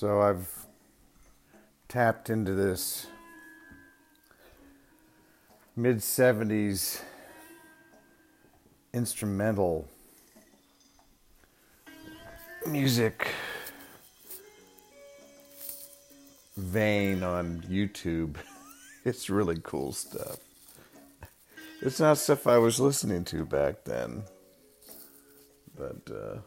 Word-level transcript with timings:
So 0.00 0.20
I've 0.20 0.48
tapped 1.88 2.30
into 2.30 2.54
this 2.54 3.08
mid 5.74 5.96
70s 5.96 7.02
instrumental 8.92 9.88
music 12.64 13.26
vein 16.56 17.24
on 17.24 17.62
YouTube. 17.62 18.36
It's 19.04 19.28
really 19.28 19.58
cool 19.64 19.90
stuff. 19.90 20.38
It's 21.82 21.98
not 21.98 22.18
stuff 22.18 22.46
I 22.46 22.58
was 22.58 22.78
listening 22.78 23.24
to 23.24 23.44
back 23.44 23.82
then, 23.82 24.22
but 25.76 26.08
uh, 26.08 26.38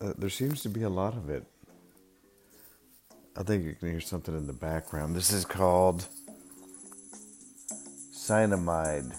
uh, 0.00 0.12
there 0.16 0.30
seems 0.30 0.62
to 0.62 0.68
be 0.68 0.82
a 0.82 0.88
lot 0.88 1.14
of 1.14 1.30
it. 1.30 1.44
I 3.36 3.42
think 3.42 3.64
you 3.64 3.74
can 3.74 3.90
hear 3.90 4.00
something 4.00 4.36
in 4.36 4.46
the 4.46 4.52
background. 4.52 5.14
This 5.14 5.32
is 5.32 5.44
called 5.44 6.06
Cyanamide. 8.12 9.12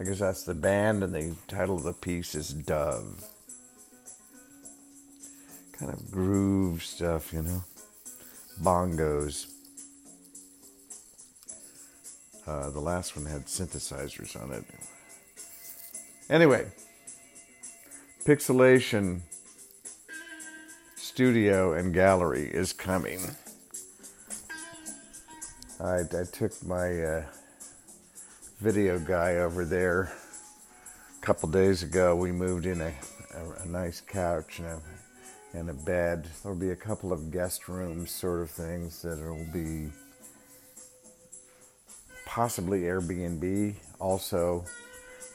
I 0.00 0.04
guess 0.04 0.18
that's 0.18 0.44
the 0.44 0.54
band, 0.54 1.04
and 1.04 1.14
the 1.14 1.34
title 1.46 1.76
of 1.76 1.82
the 1.82 1.92
piece 1.92 2.34
is 2.34 2.48
Dove. 2.48 3.24
Kind 5.72 5.92
of 5.92 6.10
groove 6.10 6.82
stuff, 6.82 7.32
you 7.32 7.42
know? 7.42 7.64
Bongos. 8.62 9.46
Uh, 12.46 12.70
the 12.70 12.80
last 12.80 13.16
one 13.16 13.26
had 13.26 13.46
synthesizers 13.46 14.40
on 14.40 14.52
it. 14.52 14.64
Anyway, 16.28 16.66
Pixilation 18.24 19.20
Studio 21.14 21.74
and 21.74 21.94
Gallery 21.94 22.50
is 22.52 22.72
coming. 22.72 23.20
I, 25.78 26.00
I 26.00 26.24
took 26.32 26.60
my 26.66 27.04
uh, 27.04 27.24
video 28.58 28.98
guy 28.98 29.36
over 29.36 29.64
there 29.64 30.12
a 31.16 31.24
couple 31.24 31.48
days 31.50 31.84
ago. 31.84 32.16
We 32.16 32.32
moved 32.32 32.66
in 32.66 32.80
a, 32.80 32.92
a, 33.32 33.62
a 33.62 33.66
nice 33.68 34.00
couch 34.00 34.58
and 34.58 34.66
a, 34.66 34.80
and 35.56 35.70
a 35.70 35.74
bed. 35.74 36.26
There'll 36.42 36.58
be 36.58 36.70
a 36.70 36.76
couple 36.76 37.12
of 37.12 37.30
guest 37.30 37.68
rooms, 37.68 38.10
sort 38.10 38.40
of 38.40 38.50
things 38.50 39.00
that 39.02 39.20
will 39.20 39.46
be 39.52 39.90
possibly 42.26 42.80
Airbnb. 42.80 43.76
Also, 44.00 44.64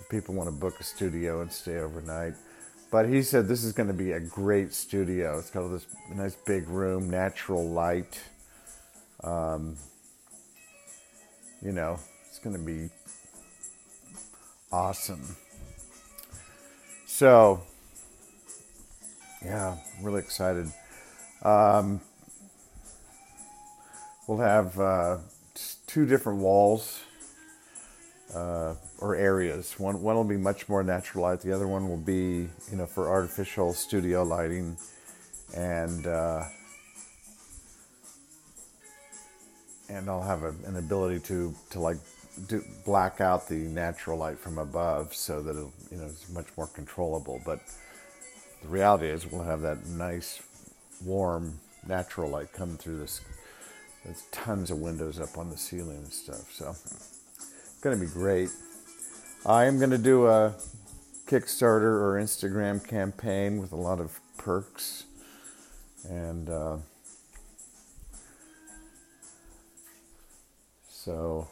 if 0.02 0.09
people 0.09 0.35
want 0.35 0.50
to 0.50 0.53
book 0.53 0.77
a 0.81 0.83
studio 0.83 1.39
and 1.39 1.50
stay 1.50 1.77
overnight. 1.77 2.33
But 2.91 3.07
he 3.07 3.21
said 3.21 3.47
this 3.47 3.63
is 3.63 3.71
going 3.71 3.87
to 3.87 3.93
be 3.93 4.13
a 4.13 4.19
great 4.19 4.73
studio. 4.73 5.37
It's 5.37 5.51
got 5.51 5.67
this 5.67 5.85
nice 6.13 6.35
big 6.35 6.67
room, 6.67 7.09
natural 7.09 7.67
light. 7.67 8.19
Um, 9.23 9.77
you 11.61 11.71
know, 11.71 11.99
it's 12.27 12.39
going 12.39 12.55
to 12.55 12.61
be 12.61 12.89
awesome. 14.71 15.35
So, 17.05 17.61
yeah, 19.45 19.75
I'm 19.97 20.03
really 20.03 20.19
excited. 20.19 20.71
Um, 21.43 22.01
we'll 24.27 24.39
have 24.39 24.79
uh, 24.79 25.17
two 25.85 26.05
different 26.07 26.39
walls 26.39 27.01
uh, 28.33 28.75
or 28.99 29.16
areas. 29.16 29.80
One 29.80 30.02
one 30.02 30.16
will 30.16 30.23
be 30.23 30.38
much 30.38 30.69
more 30.69 30.83
natural 30.83 31.23
light. 31.23 31.41
The 31.41 31.52
other 31.52 31.67
one 31.67 31.89
will 31.89 31.97
be 31.97 32.47
you 32.72 32.77
know 32.77 32.85
for 32.85 33.09
artificial 33.09 33.73
studio 33.73 34.23
lighting, 34.23 34.77
and 35.55 36.08
uh, 36.08 36.44
and 39.89 40.09
I'll 40.09 40.22
have 40.22 40.44
a, 40.44 40.53
an 40.66 40.77
ability 40.77 41.19
to 41.22 41.53
to 41.72 41.80
like 41.80 41.97
do 42.47 42.63
black 42.85 43.19
out 43.19 43.50
the 43.50 43.56
natural 43.56 44.17
light 44.17 44.38
from 44.38 44.57
above 44.57 45.13
so 45.13 45.41
that 45.41 45.56
it 45.56 45.67
you 45.91 45.97
know 45.97 46.06
it's 46.06 46.29
much 46.29 46.47
more 46.57 46.67
controllable. 46.67 47.41
But 47.46 47.59
the 48.61 48.67
reality 48.67 49.07
is 49.07 49.25
we'll 49.25 49.44
have 49.44 49.61
that 49.61 49.85
nice 49.88 50.41
warm 51.03 51.59
natural 51.88 52.29
light 52.29 52.51
coming 52.51 52.78
through 52.78 53.00
this 53.00 53.22
there's 54.06 54.23
tons 54.31 54.72
of 54.72 54.79
windows 54.79 55.19
up 55.19 55.38
on 55.38 55.50
the 55.50 55.57
ceiling 55.57 55.97
and 55.97 56.13
stuff. 56.13 56.51
So 56.53 56.75
going 57.81 57.97
to 57.97 58.06
be 58.06 58.12
great. 58.12 58.50
I 59.45 59.63
am 59.66 59.78
going 59.78 59.91
to 59.91 59.97
do 59.97 60.28
a 60.28 60.56
Kickstarter 61.28 61.84
or 61.84 62.19
Instagram 62.22 62.85
campaign 62.85 63.59
with 63.59 63.72
a 63.72 63.78
lot 63.78 64.00
of 64.00 64.19
perks. 64.38 65.06
And 66.09 66.50
uh, 66.50 66.78
so 70.90 71.47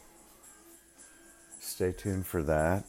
stay 1.60 1.92
tuned 1.92 2.26
for 2.26 2.42
that. 2.42 2.84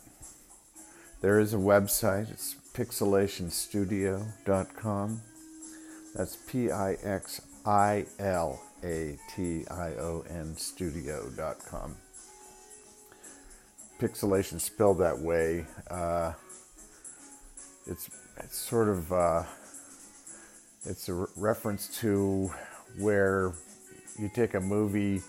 There 1.21 1.39
is 1.39 1.53
a 1.53 1.57
website. 1.57 2.29
It's 2.31 2.55
pixilationstudio.com. 2.73 5.21
That's 6.15 6.37
P 6.47 6.71
I 6.71 6.93
X 7.03 7.41
I 7.65 8.05
L 8.17 8.63
a 8.83 9.19
T 9.35 9.65
I 9.69 9.89
O 9.95 10.23
N 10.29 10.55
studio.com. 10.57 11.97
Pixilation 13.99 14.59
spelled 14.59 14.99
that 14.99 15.19
way. 15.19 15.65
Uh, 15.91 16.33
it's 17.85 18.09
it's 18.37 18.57
sort 18.57 18.87
of 18.87 19.11
uh, 19.11 19.43
it's 20.85 21.09
a 21.09 21.13
re- 21.13 21.27
reference 21.35 21.99
to 21.99 22.49
where 22.97 23.51
you 24.17 24.29
take 24.33 24.53
a 24.53 24.59
movie 24.59 25.21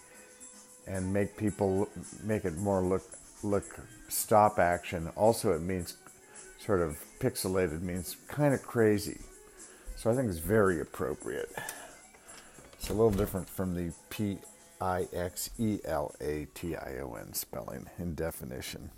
and 0.87 1.13
make 1.13 1.37
people 1.37 1.89
make 2.23 2.45
it 2.45 2.57
more 2.59 2.81
look 2.81 3.03
look 3.43 3.65
stop 4.09 4.59
action. 4.59 5.09
Also, 5.17 5.53
it 5.53 5.63
means 5.63 5.97
sort 6.59 6.81
of 6.81 6.99
pixilated 7.19 7.83
means 7.83 8.17
kind 8.29 8.55
of 8.55 8.63
crazy. 8.63 9.19
So 9.97 10.11
I 10.11 10.15
think 10.15 10.29
it's 10.29 10.39
very 10.39 10.81
appropriate. 10.81 11.51
It's 12.75 12.89
a 12.89 12.95
little 12.95 13.11
different 13.11 13.49
from 13.49 13.75
the 13.75 13.93
P 14.09 14.39
I 14.81 15.09
X 15.13 15.51
E 15.59 15.79
L 15.85 16.15
A 16.21 16.47
T 16.55 16.75
I 16.75 16.99
O 17.01 17.15
N 17.15 17.33
spelling 17.35 17.87
in 17.99 18.15
definition. 18.15 18.91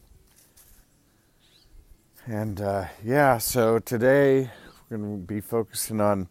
And 2.26 2.60
uh, 2.60 2.84
yeah, 3.04 3.38
so 3.38 3.80
today 3.80 4.48
we're 4.88 4.96
going 4.96 5.20
to 5.20 5.26
be 5.26 5.40
focusing 5.40 6.00
on 6.00 6.28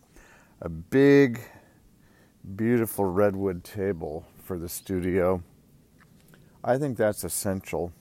a 0.62 0.70
big, 0.70 1.42
beautiful 2.56 3.04
redwood 3.04 3.64
table 3.64 4.26
for 4.44 4.58
the 4.58 4.70
studio. 4.70 5.44
I 6.64 6.78
think 6.78 6.96
that's 6.98 7.26
essential. 7.26 7.92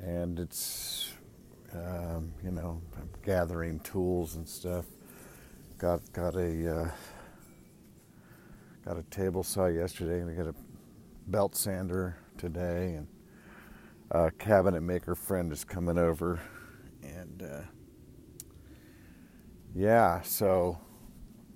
And 0.00 0.38
it's, 0.38 1.14
um, 1.72 2.32
you 2.44 2.52
know, 2.52 2.80
gathering 3.24 3.80
tools 3.80 4.36
and 4.36 4.48
stuff. 4.48 4.84
Got 5.78 6.12
got 6.12 6.36
a 6.36 6.82
uh, 6.82 6.90
got 8.86 8.96
a 8.96 9.02
table 9.04 9.42
saw 9.42 9.66
yesterday, 9.66 10.20
and 10.20 10.30
I 10.30 10.34
got 10.34 10.46
a 10.46 10.54
belt 11.26 11.56
sander 11.56 12.16
today, 12.38 12.94
and 12.94 13.08
a 14.12 14.30
cabinet 14.30 14.80
maker 14.80 15.16
friend 15.16 15.52
is 15.52 15.64
coming 15.64 15.98
over, 15.98 16.40
and 17.02 17.42
uh, 17.42 17.62
yeah, 19.74 20.20
so 20.20 20.78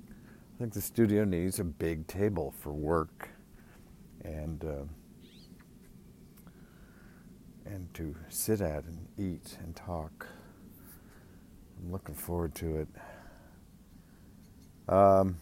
I 0.09 0.59
think 0.59 0.73
the 0.73 0.81
studio 0.81 1.25
needs 1.25 1.61
a 1.61 1.65
big 1.65 2.09
table 2.09 2.53
for 2.59 2.73
work, 2.73 3.29
and 4.25 4.65
uh, 4.65 4.85
and 7.65 7.95
to 7.95 8.17
sit 8.29 8.61
at 8.61 8.83
and 8.83 9.07
eat 9.17 9.57
and 9.63 9.77
talk. 9.77 10.27
I'm 11.81 11.93
looking 11.93 12.17
forward 12.17 12.57
to 12.57 12.79
it. 12.79 12.89
Um, 14.93 15.37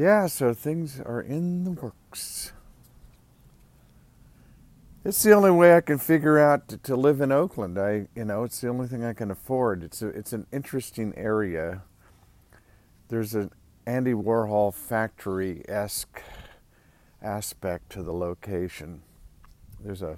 yeah, 0.00 0.26
so 0.28 0.54
things 0.54 0.98
are 0.98 1.20
in 1.20 1.64
the 1.64 1.72
works. 1.72 2.52
It's 5.04 5.22
the 5.22 5.32
only 5.32 5.50
way 5.50 5.76
I 5.76 5.82
can 5.82 5.98
figure 5.98 6.38
out 6.38 6.68
to, 6.68 6.78
to, 6.78 6.96
live 6.96 7.20
in 7.20 7.30
Oakland. 7.30 7.78
I, 7.78 8.08
you 8.14 8.24
know, 8.24 8.44
it's 8.44 8.62
the 8.62 8.68
only 8.68 8.86
thing 8.86 9.04
I 9.04 9.12
can 9.12 9.30
afford. 9.30 9.82
It's 9.82 10.00
a, 10.00 10.08
it's 10.08 10.32
an 10.32 10.46
interesting 10.52 11.12
area. 11.18 11.82
There's 13.08 13.34
an 13.34 13.50
Andy 13.84 14.14
Warhol 14.14 14.72
factory 14.72 15.62
esque 15.68 16.22
aspect 17.20 17.90
to 17.92 18.02
the 18.02 18.14
location. 18.14 19.02
There's 19.84 20.00
a 20.00 20.16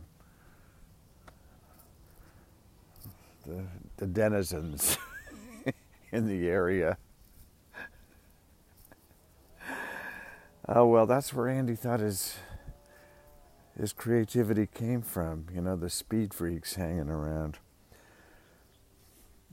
the, 3.45 3.65
the 3.97 4.07
denizens 4.07 4.97
in 6.13 6.29
the 6.29 6.49
area 6.49 6.99
Oh 10.69 10.87
well, 10.87 11.07
that's 11.07 11.35
where 11.35 11.49
Andy 11.49 11.75
thought 11.75 12.01
his 12.01 12.37
his 13.79 13.93
creativity 13.93 14.67
came 14.67 15.03
from. 15.03 15.47
You 15.53 15.63
know, 15.63 15.77
the 15.77 15.91
speed 15.91 16.33
freaks 16.35 16.75
hanging 16.75 17.09
around. 17.09 17.59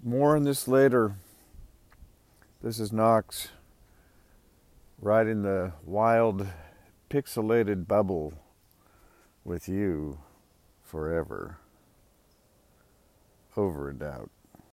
More 0.03 0.35
on 0.35 0.43
this 0.43 0.67
later. 0.67 1.15
This 2.61 2.79
is 2.79 2.91
Knox 2.91 3.49
riding 5.01 5.43
the 5.43 5.73
wild, 5.85 6.47
pixilated 7.07 7.87
bubble 7.87 8.33
with 9.43 9.67
you 9.69 10.19
forever. 10.83 11.57
Over 13.55 13.89
a 13.89 13.93
doubt. 13.93 14.29